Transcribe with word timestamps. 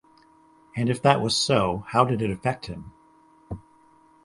And 0.75 0.89
if 0.89 0.99
that 1.03 1.21
was 1.21 1.37
so, 1.37 1.85
how 1.89 2.05
did 2.05 2.23
it 2.23 2.31
affect 2.31 2.65
him? 2.65 2.91